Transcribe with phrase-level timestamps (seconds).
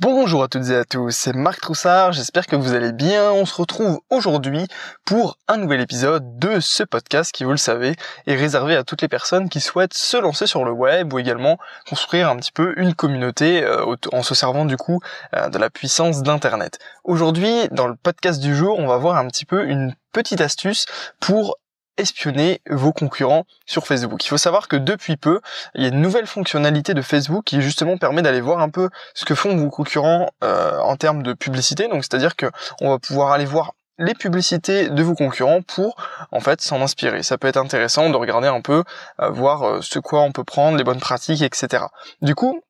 [0.00, 3.32] Bonjour à toutes et à tous, c'est Marc Troussard, j'espère que vous allez bien.
[3.32, 4.68] On se retrouve aujourd'hui
[5.04, 7.96] pour un nouvel épisode de ce podcast qui, vous le savez,
[8.28, 11.58] est réservé à toutes les personnes qui souhaitent se lancer sur le web ou également
[11.88, 15.00] construire un petit peu une communauté euh, en se servant du coup
[15.34, 16.78] euh, de la puissance d'Internet.
[17.02, 20.86] Aujourd'hui, dans le podcast du jour, on va voir un petit peu une petite astuce
[21.18, 21.58] pour
[21.98, 24.24] espionner vos concurrents sur Facebook.
[24.24, 25.40] Il faut savoir que depuis peu,
[25.74, 28.88] il y a une nouvelle fonctionnalité de Facebook qui justement permet d'aller voir un peu
[29.14, 31.88] ce que font vos concurrents euh, en termes de publicité.
[31.88, 32.46] Donc c'est-à-dire que
[32.80, 35.96] on va pouvoir aller voir les publicités de vos concurrents pour
[36.30, 37.22] en fait s'en inspirer.
[37.22, 38.84] Ça peut être intéressant de regarder un peu,
[39.20, 41.84] euh, voir euh, ce quoi on peut prendre, les bonnes pratiques, etc.
[42.22, 42.62] Du coup,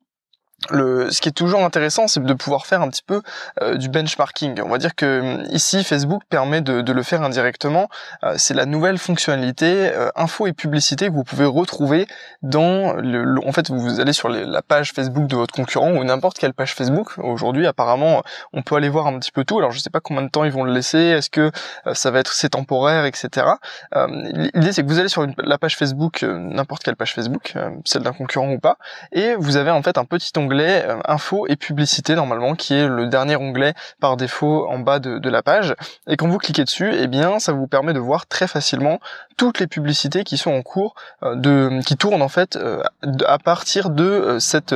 [0.70, 3.22] ce qui est toujours intéressant, c'est de pouvoir faire un petit peu
[3.62, 4.60] euh, du benchmarking.
[4.60, 7.88] On va dire que hum, ici, Facebook permet de, le faire indirectement.
[8.24, 12.06] Euh, c'est la nouvelle fonctionnalité euh, info et publicité que vous pouvez retrouver
[12.42, 16.38] dans le, En fait, vous allez sur la page Facebook de votre concurrent ou n'importe
[16.38, 17.12] quelle page Facebook.
[17.18, 19.58] Aujourd'hui, apparemment, on peut aller voir un petit peu tout.
[19.58, 20.98] Alors, je sais pas combien de temps ils vont le laisser.
[20.98, 21.52] Est-ce que
[21.92, 23.46] ça va être c'est temporaire, etc.
[23.92, 27.54] L'idée, c'est que vous allez sur la page Facebook, n'importe quelle page Facebook,
[27.84, 28.76] celle d'un concurrent ou pas,
[29.12, 32.86] et vous avez en fait un petit onglet euh, info et publicité normalement qui est
[32.86, 35.74] le dernier onglet par défaut en bas de, la page.
[36.06, 38.98] Et quand vous cliquez dessus eh bien ça vous permet de voir très facilement
[39.36, 42.82] toutes les publicités qui sont en cours euh, de qui tournent en fait euh,
[43.26, 44.74] à partir de cette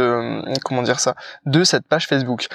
[0.64, 1.14] comment dire ça
[1.46, 2.48] de cette page Facebook.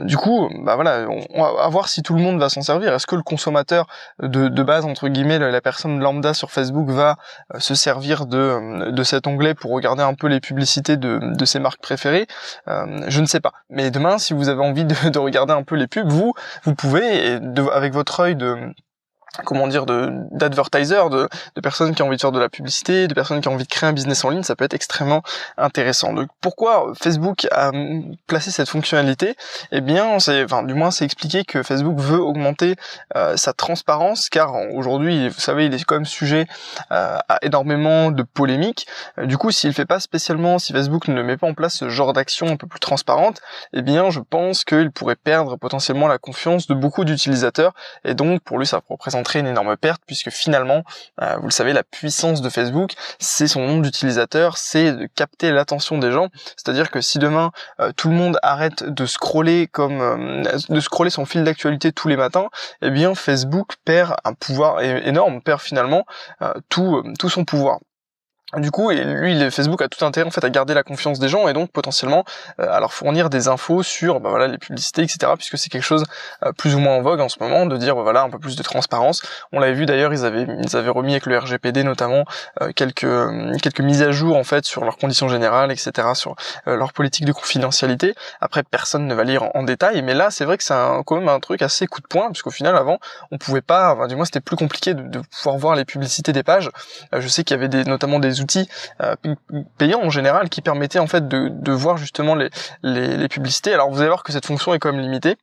[0.00, 2.92] Du coup bah voilà on va voir si tout le monde va s'en servir.
[2.92, 3.86] Est-ce que le consommateur
[4.20, 7.16] de, base entre guillemets la personne lambda sur Facebook va
[7.58, 12.26] se servir de, cet onglet pour regarder un peu les publicités de, ses marques préférées?
[12.66, 13.52] Je ne sais pas.
[13.70, 16.34] Mais demain, si vous avez envie de, de regarder un peu les pubs, vous,
[16.64, 17.38] vous pouvez,
[17.72, 18.72] avec votre œil de
[19.44, 23.08] comment dire de d'advertisers, de, de personnes qui ont envie de faire de la publicité,
[23.08, 25.22] de personnes qui ont envie de créer un business en ligne, ça peut être extrêmement
[25.56, 26.12] intéressant.
[26.12, 27.72] Donc pourquoi Facebook a
[28.26, 29.36] placé cette fonctionnalité?
[29.72, 32.76] Eh bien, c'est enfin du moins c'est expliqué que Facebook veut augmenter
[33.16, 36.46] euh, sa transparence car aujourd'hui, vous savez, il est quand même sujet
[36.92, 38.86] euh, à énormément de polémiques.
[39.18, 41.88] Euh, du coup, s'il fait pas spécialement si Facebook ne met pas en place ce
[41.88, 43.40] genre d'action un peu plus transparente,
[43.72, 47.72] eh bien, je pense qu'il pourrait perdre potentiellement la confiance de beaucoup d'utilisateurs
[48.04, 50.82] et donc pour lui ça représente une énorme perte puisque finalement,
[51.22, 55.50] euh, vous le savez, la puissance de Facebook, c'est son nombre d'utilisateurs, c'est de capter
[55.50, 56.28] l'attention des gens.
[56.56, 61.10] C'est-à-dire que si demain euh, tout le monde arrête de scroller comme euh, de scroller
[61.10, 62.48] son fil d'actualité tous les matins,
[62.82, 66.06] eh bien Facebook perd un pouvoir énorme, perd finalement
[66.68, 67.78] tout tout son pouvoir.
[68.56, 71.48] Du coup, lui, Facebook a tout intérêt en fait à garder la confiance des gens
[71.48, 72.24] et donc potentiellement
[72.60, 75.32] euh, à leur fournir des infos sur bah, voilà les publicités, etc.
[75.36, 76.04] Puisque c'est quelque chose
[76.44, 78.38] euh, plus ou moins en vogue en ce moment de dire bah, voilà un peu
[78.38, 79.22] plus de transparence.
[79.52, 82.24] On l'avait vu d'ailleurs, ils avaient ils avaient remis avec le RGPD notamment
[82.62, 83.06] euh, quelques
[83.60, 86.08] quelques mises à jour en fait sur leurs conditions générales, etc.
[86.14, 86.36] Sur
[86.66, 88.14] leur politique de confidentialité.
[88.40, 90.74] Après, personne ne va lire en, détail, mais là c'est vrai que c'est
[91.06, 92.98] quand même un truc assez coup de poing puisqu'au final avant
[93.30, 96.32] on pouvait pas, enfin, du moins c'était plus compliqué de, de, pouvoir voir les publicités
[96.32, 96.70] des pages.
[97.12, 98.68] je sais qu'il y avait des notamment des outils
[99.02, 99.14] euh,
[99.78, 103.74] payants en général qui permettaient en fait de, voir justement les, publicités.
[103.74, 105.36] Alors vous allez voir que cette fonction est quand même limitée.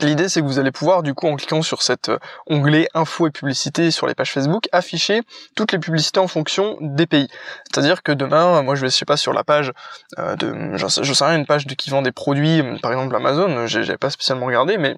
[0.00, 2.18] L'idée c'est que vous allez pouvoir du coup en cliquant sur cet euh,
[2.48, 5.22] onglet info et publicité sur les pages Facebook afficher
[5.54, 7.28] toutes les publicités en fonction des pays.
[7.70, 9.72] C'est-à-dire que demain, moi je vais je sais pas sur la page
[10.18, 13.68] euh, de je sais rien une page de qui vend des produits par exemple Amazon,
[13.68, 14.96] j'ai pas spécialement regardé mais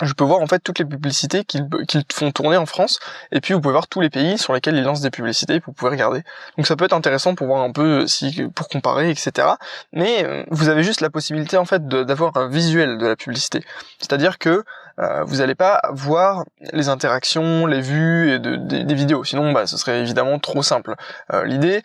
[0.00, 1.68] je peux voir en fait toutes les publicités qu'ils
[2.12, 2.98] font tourner en France
[3.30, 5.72] et puis vous pouvez voir tous les pays sur lesquels ils lancent des publicités vous
[5.72, 6.22] pouvez regarder.
[6.56, 9.48] Donc ça peut être intéressant pour voir un peu si pour comparer etc
[9.92, 13.62] mais euh, vous avez juste la possibilité en fait d'avoir un visuel de la publicité.
[13.98, 14.64] C'est à dire que
[14.98, 19.24] euh, vous n'allez pas voir les interactions les vues et de, des, vidéos.
[19.24, 20.94] Sinon bah, ce serait évidemment trop simple.
[21.32, 21.82] Euh, l'idée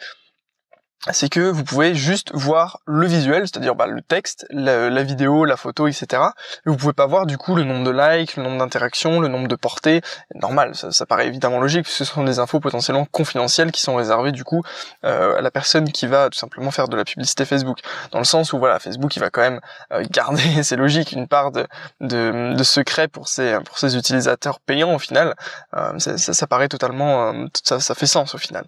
[1.12, 5.56] c'est que vous pouvez juste voir le visuel, c'est-à-dire bah, le texte, la, vidéo, la
[5.56, 6.24] photo, etc.
[6.66, 9.28] Et vous pouvez pas voir du coup le nombre de likes, le nombre d'interactions, le
[9.28, 10.02] nombre de portées.
[10.36, 14.32] Normal, ça, paraît évidemment logique, puisque ce sont des infos potentiellement confidentielles qui sont réservées
[14.32, 14.64] du coup
[15.06, 17.80] euh, à la personne qui va tout simplement faire de la publicité Facebook.
[18.12, 19.62] Dans le sens où voilà, Facebook il va quand même
[19.94, 21.68] euh, garder, c'est logique, une part de,
[22.02, 25.36] de, secret pour ses pour ses utilisateurs payants au final.
[25.76, 27.34] Euh, ça, ça, paraît totalement,
[27.64, 28.66] ça, ça fait sens au final.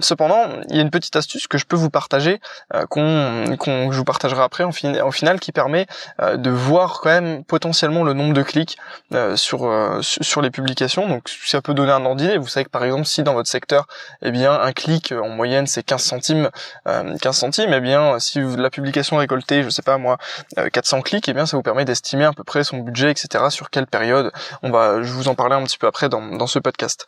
[0.00, 2.38] cependant, il y a une petite astuce que je peux vous partager,
[2.74, 5.86] euh, qu'on, qu'on je vous partagerai après en, fin, en final, qui permet
[6.20, 8.76] euh, de voir quand même potentiellement le nombre de clics
[9.14, 9.62] euh, sur
[10.02, 11.08] sur les publications.
[11.08, 12.36] Donc ça peut donner un ordre d'idée.
[12.36, 13.86] Vous savez que par exemple si dans votre secteur,
[14.20, 16.50] eh bien un clic en moyenne c'est 15 centimes,
[16.84, 20.18] 15 centimes, eh bien si la publication récoltée, je sais pas moi,
[20.72, 23.44] 400 clics, eh bien ça vous permet d'estimer à peu près son budget, etc.
[23.48, 24.30] Sur quelle période.
[24.62, 27.06] On va, je vous en parler un petit peu après dans, dans ce podcast.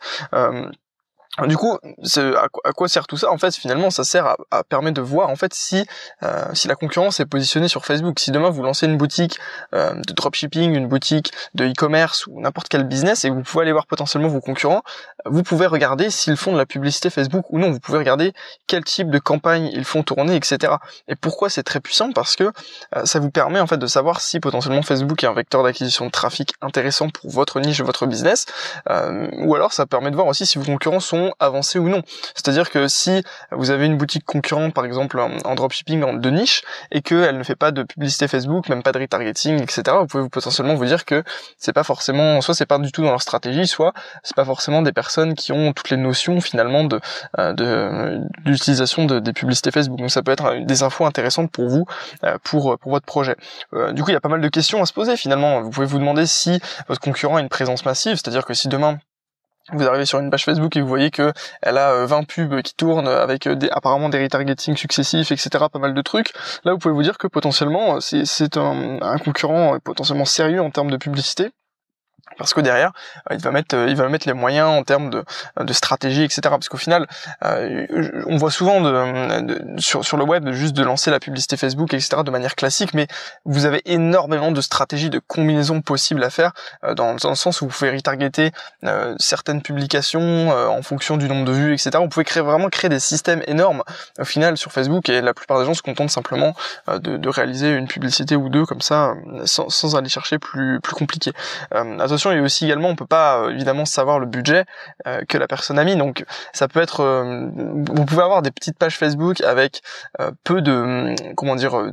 [1.47, 1.77] Du coup,
[2.17, 3.31] à, quoi sert tout ça?
[3.31, 5.85] En fait, finalement, ça sert à, à permettre de voir en fait si
[6.23, 8.19] euh, si la concurrence est positionnée sur Facebook.
[8.19, 9.37] Si demain vous lancez une boutique
[9.73, 13.71] euh, de dropshipping, une boutique de e-commerce ou n'importe quel business et vous pouvez aller
[13.71, 14.83] voir potentiellement vos concurrents,
[15.25, 17.71] vous pouvez regarder s'ils font de la publicité Facebook ou non.
[17.71, 18.33] Vous pouvez regarder
[18.67, 20.73] quel type de campagne ils font tourner, etc.
[21.07, 22.11] Et pourquoi c'est très puissant?
[22.11, 22.51] Parce que
[22.95, 26.05] euh, ça vous permet en fait de savoir si potentiellement Facebook est un vecteur d'acquisition
[26.05, 28.45] de trafic intéressant pour votre niche, votre business,
[28.89, 32.01] euh, ou alors ça permet de voir aussi si vos concurrents sont avancer ou non.
[32.33, 37.01] C'est-à-dire que si vous avez une boutique concurrente, par exemple en dropshipping de niche, et
[37.01, 40.75] qu'elle ne fait pas de publicité Facebook, même pas de retargeting, etc., vous pouvez potentiellement
[40.75, 41.23] vous dire que
[41.57, 43.93] c'est pas forcément, soit c'est pas du tout dans leur stratégie, soit
[44.23, 46.99] c'est pas forcément des personnes qui ont toutes les notions finalement de
[47.39, 49.99] euh, d'utilisation de, des publicités Facebook.
[49.99, 51.85] Donc ça peut être des infos intéressantes pour vous,
[52.23, 53.35] euh, pour pour votre projet.
[53.73, 55.61] Euh, du coup, il y a pas mal de questions à se poser finalement.
[55.61, 58.99] Vous pouvez vous demander si votre concurrent a une présence massive, c'est-à-dire que si demain
[59.73, 62.61] vous arrivez sur une page Facebook et vous voyez que elle a 20 euh, pubs
[62.61, 66.31] qui tournent avec euh, des, apparemment des retargeting successifs, etc., pas mal de trucs.
[66.63, 70.91] Là, vous pouvez vous dire que potentiellement, c'est un, un concurrent potentiellement sérieux en termes
[70.91, 71.51] de publicité
[72.37, 72.91] parce que derrière
[73.31, 75.23] euh, il va mettre euh, il va mettre les moyens en termes de,
[75.59, 77.07] de stratégie etc parce qu'au final
[77.43, 77.85] euh,
[78.27, 81.93] on voit souvent de, sur, sur le web de juste de lancer la publicité Facebook
[81.93, 83.07] etc de manière classique mais
[83.45, 86.51] vous avez énormément de stratégies de combinaisons possibles à faire
[86.95, 88.51] dans, dans, le sens où vous pouvez retargeter
[89.17, 92.99] certaines publications en fonction du nombre de vues etc vous pouvez créer vraiment créer des
[92.99, 93.83] systèmes énormes
[94.19, 96.53] au final sur Facebook et la plupart des gens se contentent simplement
[96.87, 99.13] de, de réaliser une publicité ou deux comme ça
[99.45, 101.31] sans, sans aller chercher plus plus compliqué
[102.17, 104.65] et aussi également on peut pas euh, évidemment savoir le budget
[105.07, 105.95] euh, que la personne a mis.
[105.95, 109.81] Donc ça peut être euh, vous pouvez avoir des petites pages Facebook avec
[110.43, 111.91] peu de comment dire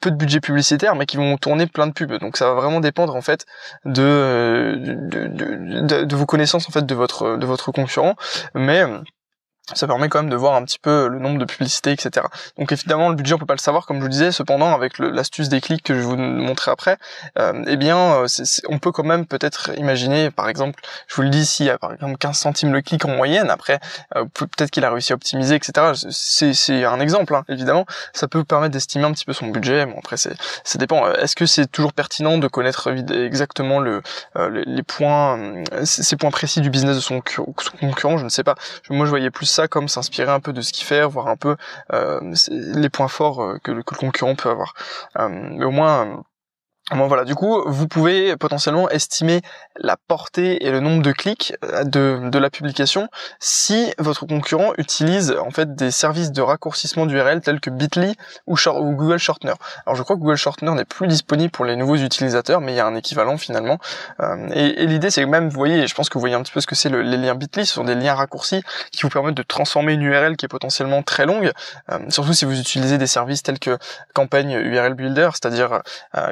[0.00, 2.18] peu de budget publicitaire mais qui vont tourner plein de pubs.
[2.18, 3.46] Donc ça va vraiment dépendre en fait
[3.84, 8.14] de de, de, de vos connaissances en fait de votre de votre concurrent.
[8.54, 8.84] Mais
[9.74, 12.26] ça permet quand même de voir un petit peu le nombre de publicités, etc.
[12.58, 14.32] Donc évidemment, le budget, on peut pas le savoir, comme je vous disais.
[14.32, 16.96] Cependant, avec l'astuce des clics que je vais vous montrer après,
[17.38, 18.26] euh, eh bien, euh,
[18.68, 21.78] on peut quand même peut-être imaginer, par exemple, je vous le dis, s'il y a
[21.78, 23.80] par exemple 15 centimes le clic en moyenne, après,
[24.16, 25.92] euh, peut-être qu'il a réussi à optimiser, etc.
[26.10, 27.86] C'est un exemple, hein, évidemment.
[28.12, 29.86] Ça peut permettre d'estimer un petit peu son budget.
[29.86, 30.34] Bon, après, c'est
[30.64, 31.06] ça dépend.
[31.06, 34.02] Euh, est-ce que c'est toujours pertinent de connaître exactement le,
[34.50, 38.18] les points, ces points précis du business de son, concurrent?
[38.18, 38.54] Je ne sais pas.
[38.90, 41.56] Moi, je voyais plus comme s'inspirer un peu de ce qu'il fait, voir un peu
[41.92, 42.20] euh,
[42.50, 44.74] les points forts euh, que, que, le concurrent peut avoir.
[45.18, 46.22] Euh, mais au moins
[46.90, 49.42] Bon voilà, du coup, vous pouvez potentiellement estimer
[49.76, 53.08] la portée et le nombre de clics euh, de, de la publication
[53.40, 58.14] si votre concurrent utilise en fait des services de raccourcissement d'URL tels que Bitly
[58.46, 59.52] ou, Google Shortener.
[59.84, 62.76] Alors je crois que Google Shortener n'est plus disponible pour les nouveaux utilisateurs, mais il
[62.76, 63.78] y a un équivalent finalement.
[64.20, 66.52] Euh, et, l'idée c'est que même, vous voyez, je pense que vous voyez un petit
[66.52, 68.62] peu ce que c'est le, les liens Bitly, ce sont des liens raccourcis
[68.92, 71.52] qui vous permettent de transformer une URL qui est potentiellement très longue,
[71.92, 73.76] euh, surtout si vous utilisez des services tels que
[74.14, 75.82] campagne URL Builder, c'est-à-dire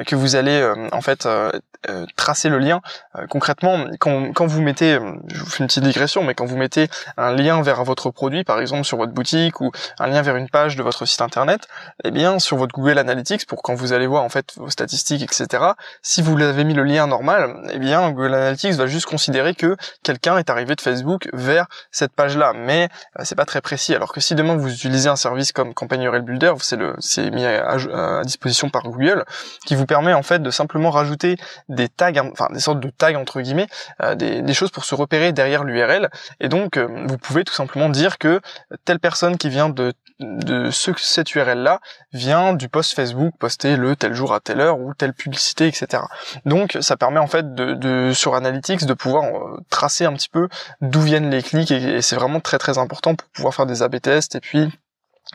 [0.05, 1.51] que vous allez euh, en fait euh,
[1.89, 2.81] euh, tracer le lien.
[3.29, 7.31] concrètement, quand, vous mettez, je vous fais une petite digression, mais quand vous mettez un
[7.33, 10.75] lien vers votre produit, par exemple sur votre boutique ou un lien vers une page
[10.75, 11.67] de votre site internet,
[12.03, 15.21] eh bien sur votre Google Analytics, pour quand vous allez voir en fait vos statistiques,
[15.21, 15.63] etc.
[16.01, 19.77] Si vous l'avez mis le lien normal, eh bien Google Analytics va juste considérer que
[20.03, 22.89] quelqu'un est arrivé de Facebook vers cette page-là, mais
[23.23, 23.95] c'est pas très précis.
[23.95, 27.29] Alors que si demain vous utilisez un service comme Campagne URL Builder, c'est le c'est
[27.31, 29.23] mis à, disposition par Google,
[29.65, 31.37] qui vous permet en fait de simplement rajouter
[31.69, 33.67] des tags, enfin des sortes de tags entre guillemets,
[34.01, 36.09] euh, des, choses pour se repérer derrière l'URL.
[36.39, 38.41] Et donc euh, vous pouvez tout simplement dire que
[38.85, 41.79] telle personne qui vient de de ce, cette URL là
[42.11, 46.01] vient du post Facebook posté le tel jour à telle heure ou telle publicité etc
[46.43, 50.29] donc ça permet en fait de, de sur Analytics de pouvoir euh, tracer un petit
[50.29, 50.49] peu
[50.81, 53.83] d'où viennent les clics et, et c'est vraiment très très important pour pouvoir faire des
[53.83, 54.71] AB tests et puis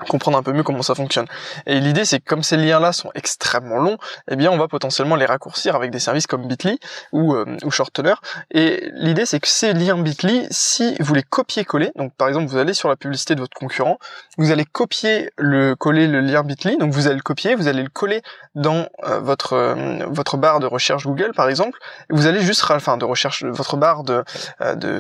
[0.09, 1.27] comprendre un peu mieux comment ça fonctionne.
[1.67, 3.99] Et l'idée c'est que comme ces liens-là sont extrêmement longs,
[4.31, 6.79] eh bien on va potentiellement les raccourcir avec des services comme Bitly
[7.13, 8.15] ou, euh, ou Shortener.
[8.51, 12.59] Et l'idée c'est que ces liens Bitly, si vous les copiez-coller, donc par exemple vous
[12.59, 13.99] allez sur la publicité de votre concurrent,
[14.39, 17.83] vous allez copier le coller le lien Bitly, donc vous allez le copier, vous allez
[17.83, 18.23] le coller
[18.55, 21.79] dans euh, votre euh, votre barre de recherche Google par exemple,
[22.11, 24.25] et vous allez juste enfin de recherche votre barre de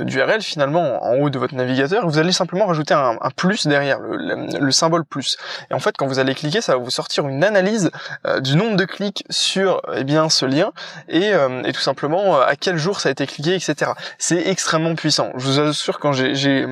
[0.04, 4.00] d'URL finalement en haut de votre navigateur, vous allez simplement rajouter un, un plus derrière
[4.00, 5.36] le, le, le symbole plus.
[5.70, 7.90] Et en fait, quand vous allez cliquer, ça va vous sortir une analyse
[8.26, 10.72] euh, du nombre de clics sur eh bien ce lien
[11.08, 13.92] et, euh, et tout simplement euh, à quel jour ça a été cliqué, etc.
[14.18, 15.32] C'est extrêmement puissant.
[15.36, 16.66] Je vous assure, quand j'ai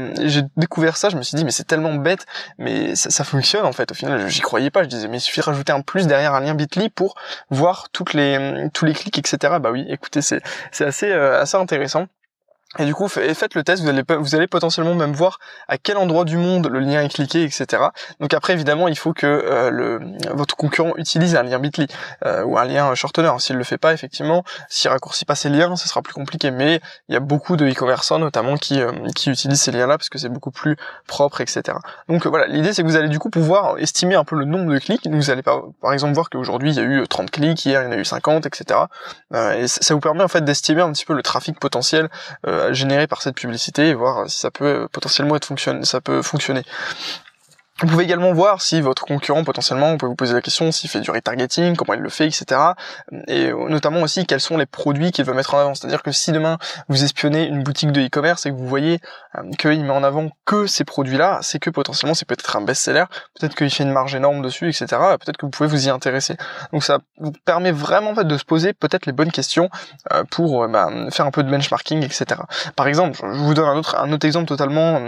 [0.57, 2.27] découvert ça, je me suis dit mais c'est tellement bête,
[2.59, 3.91] mais ça, ça, fonctionne en fait.
[3.91, 4.83] Au final, j'y croyais pas.
[4.83, 7.15] Je disais mais il suffit de rajouter un plus derrière un lien Bitly pour
[7.51, 9.55] voir toutes les tous les clics, etc.
[9.61, 12.07] Bah oui, écoutez, c'est c'est assez assez intéressant.
[12.79, 15.97] Et du coup, faites le test, vous allez, vous allez potentiellement même voir à quel
[15.97, 17.67] endroit du monde le lien est cliqué, etc.
[18.21, 20.01] Donc après, évidemment, il faut que euh, le,
[20.33, 21.89] votre concurrent utilise un lien Bitly
[22.25, 23.33] euh, ou un lien shortener.
[23.41, 26.53] S'il le fait pas, effectivement, s'il raccourcit pas ces liens, ce sera plus compliqué.
[26.53, 30.09] Mais il y a beaucoup de e-commerçants, notamment, qui, euh, qui utilisent ces liens-là parce
[30.09, 30.77] que c'est beaucoup plus
[31.09, 31.77] propre, etc.
[32.09, 34.73] Donc voilà, l'idée, c'est que vous allez du coup pouvoir estimer un peu le nombre
[34.73, 35.09] de clics.
[35.11, 37.87] Vous allez par, par exemple voir qu'aujourd'hui, il y a eu 30 clics, hier, il
[37.87, 38.79] y en a eu 50, etc.
[39.35, 42.09] et ça vous permet en fait d'estimer un petit peu le trafic potentiel
[42.73, 46.63] généré par cette publicité et voir si ça peut potentiellement être fonctionne, ça peut fonctionner.
[47.81, 50.91] Vous pouvez également voir si votre concurrent potentiellement, vous pouvez vous poser la question s'il
[50.91, 52.61] fait du retargeting, comment il le fait, etc.
[53.27, 55.75] Et notamment aussi quels sont les produits qu'il veut mettre en avant.
[55.75, 56.59] C'est-à-dire que si demain
[56.89, 59.01] vous espionnez une boutique de e-commerce et que vous voyez
[59.39, 63.05] euh, qu'il met en avant que ces produits-là, c'est que potentiellement c'est peut-être un best-seller,
[63.39, 64.87] peut-être qu'il fait une marge énorme dessus, etc.
[65.19, 66.37] Peut-être que vous pouvez vous y intéresser.
[66.75, 69.71] Donc ça vous permet vraiment en fait de se poser peut-être les bonnes questions
[70.13, 72.43] euh, pour euh, bah, faire un peu de benchmarking, etc.
[72.77, 75.01] Par exemple, je vous donne un autre un autre exemple totalement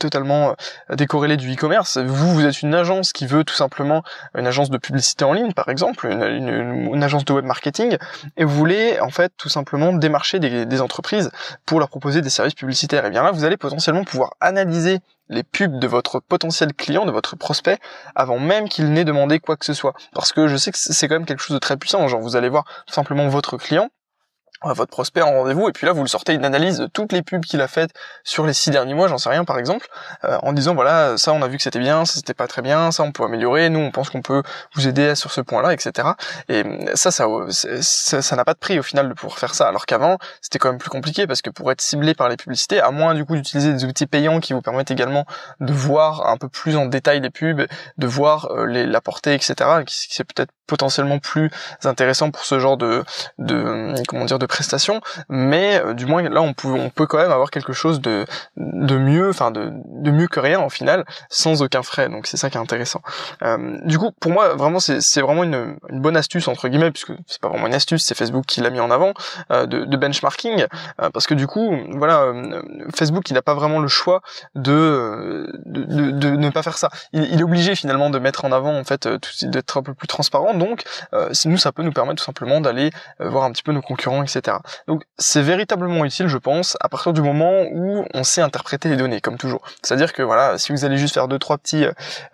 [0.00, 0.54] totalement
[0.90, 4.02] décorrélé du e-commerce vous, vous êtes une agence qui veut tout simplement
[4.36, 7.96] une agence de publicité en ligne, par exemple, une, agence de web marketing,
[8.36, 11.30] et vous voulez en fait tout simplement démarcher des, entreprises
[11.64, 13.04] pour leur proposer des services publicitaires.
[13.06, 17.10] Et bien là, vous allez potentiellement pouvoir analyser les pubs de votre potentiel client, de
[17.10, 17.78] votre prospect,
[18.14, 19.94] avant même qu'il n'ait demandé quoi que ce soit.
[20.12, 22.06] Parce que je sais que c'est quand même quelque chose de très puissant.
[22.08, 23.90] Genre, vous allez voir tout simplement votre client,
[24.62, 27.22] votre prospect en rendez-vous et puis là vous le sortez une analyse de toutes les
[27.22, 27.90] pubs qu'il a faites
[28.24, 29.86] sur les six derniers mois, j'en sais rien par exemple,
[30.24, 32.62] euh, en disant voilà ça on a vu que c'était bien, ça c'était pas très
[32.62, 34.42] bien, ça on peut améliorer, nous on pense qu'on peut
[34.74, 36.08] vous aider sur ce point-là, etc.
[36.48, 39.86] Et ça ça ça n'a pas de prix au final de pouvoir faire ça, alors
[39.86, 42.90] qu'avant c'était quand même plus compliqué parce que pour être ciblé par les publicités, à
[42.90, 45.26] moins du coup d'utiliser des outils payants qui vous permettent également
[45.60, 47.66] de voir un peu plus en détail les pubs,
[47.98, 49.54] de voir euh, la portée, etc.
[49.86, 51.50] qui c'est peut-être potentiellement plus
[51.84, 53.04] intéressant pour ce genre de,
[53.38, 55.00] de comment dire de prestations.
[55.28, 58.24] Mais euh, du moins là on peut on peut quand même avoir quelque chose de
[58.56, 62.08] de mieux enfin de, de mieux que rien en final sans aucun frais.
[62.08, 63.00] Donc c'est ça qui est intéressant.
[63.42, 66.90] Euh, du coup pour moi vraiment c'est c'est vraiment une, une bonne astuce entre guillemets
[66.90, 69.12] puisque c'est pas vraiment une astuce c'est Facebook qui l'a mis en avant
[69.50, 70.66] euh, de, de, benchmarking.
[71.02, 72.62] Euh, parce que du coup voilà euh,
[72.94, 74.22] Facebook il n'a pas vraiment le choix
[74.54, 76.90] de de, de, ne pas faire ça.
[77.12, 79.08] Il, il, est obligé finalement de mettre en avant en fait
[79.42, 80.82] d'être un peu plus transparent donc
[81.12, 83.82] euh, nous ça peut nous permettre tout simplement d'aller euh, voir un petit peu nos
[83.82, 84.58] concurrents, etc.
[84.86, 88.96] Donc c'est véritablement utile, je pense, à partir du moment où on sait interpréter les
[88.96, 89.62] données, comme toujours.
[89.82, 91.86] C'est-à-dire que voilà, si vous allez juste faire deux trois petits,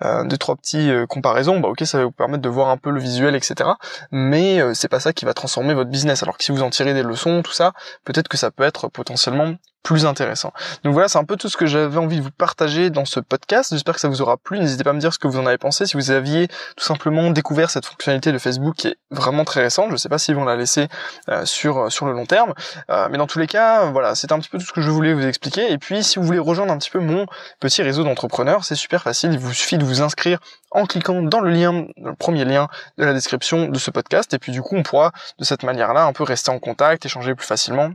[0.02, 2.76] euh, deux trois petits euh, comparaisons, bah ok, ça va vous permettre de voir un
[2.76, 3.70] peu le visuel, etc.
[4.10, 6.22] Mais c'est pas ça qui va transformer votre business.
[6.22, 7.72] Alors que si vous en tirez des leçons, tout ça,
[8.04, 10.52] peut-être que ça peut être potentiellement plus intéressant.
[10.84, 13.20] Donc voilà, c'est un peu tout ce que j'avais envie de vous partager dans ce
[13.20, 13.72] podcast.
[13.72, 14.58] J'espère que ça vous aura plu.
[14.58, 15.86] N'hésitez pas à me dire ce que vous en avez pensé.
[15.86, 19.90] Si vous aviez tout simplement découvert cette fonctionnalité de Facebook qui est vraiment très récente,
[19.90, 20.88] je sais pas s'ils vont la laisser
[21.28, 22.54] euh, sur euh, sur le long terme,
[22.90, 24.90] euh, mais dans tous les cas, voilà, c'est un petit peu tout ce que je
[24.90, 25.72] voulais vous expliquer.
[25.72, 27.26] Et puis, si vous voulez rejoindre un petit peu mon
[27.60, 29.32] petit réseau d'entrepreneurs, c'est super facile.
[29.32, 30.38] Il vous suffit de vous inscrire
[30.70, 34.32] en cliquant dans le lien, le premier lien de la description de ce podcast.
[34.32, 37.34] Et puis du coup, on pourra de cette manière-là un peu rester en contact, échanger
[37.34, 37.90] plus facilement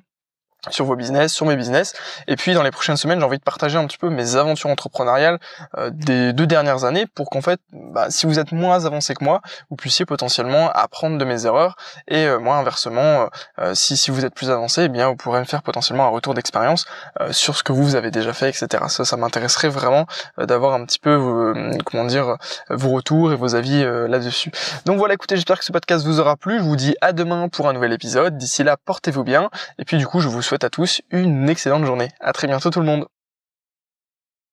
[0.69, 1.93] sur vos business, sur mes business.
[2.27, 4.69] Et puis dans les prochaines semaines, j'ai envie de partager un petit peu mes aventures
[4.69, 5.39] entrepreneuriales
[5.77, 9.23] euh, des deux dernières années pour qu'en fait, bah, si vous êtes moins avancé que
[9.23, 11.75] moi, vous puissiez potentiellement apprendre de mes erreurs.
[12.07, 15.39] Et euh, moi, inversement, euh, si, si vous êtes plus avancé, eh bien vous pourrez
[15.39, 16.85] me faire potentiellement un retour d'expérience
[17.31, 18.83] sur ce que vous, avez déjà fait, etc.
[18.87, 20.05] Ça, ça m'intéresserait vraiment
[20.37, 21.53] d'avoir un petit peu,
[21.85, 22.37] comment dire,
[22.69, 24.51] vos retours et vos avis là-dessus.
[24.85, 26.57] Donc voilà, écoutez, j'espère que ce podcast vous aura plu.
[26.59, 28.37] Je vous dis à demain pour un nouvel épisode.
[28.37, 29.49] D'ici là, portez-vous bien.
[29.79, 32.09] Et puis du coup, je vous souhaite à tous une excellente journée.
[32.19, 33.05] À très bientôt tout le monde.